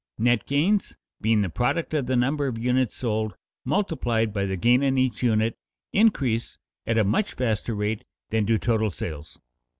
Net 0.17 0.47
gains, 0.47 0.97
being 1.21 1.43
the 1.43 1.49
product 1.49 1.93
of 1.93 2.07
the 2.07 2.15
number 2.15 2.47
of 2.47 2.57
units 2.57 2.95
sold 2.95 3.35
multiplied 3.63 4.33
by 4.33 4.47
the 4.47 4.57
gain 4.57 4.83
on 4.83 4.97
each 4.97 5.21
unit, 5.21 5.59
increase 5.93 6.57
at 6.87 6.97
a 6.97 7.03
much 7.03 7.33
faster 7.35 7.75
rate 7.75 8.03
than 8.31 8.43
do 8.43 8.57
total 8.57 8.89
sales. 8.89 9.37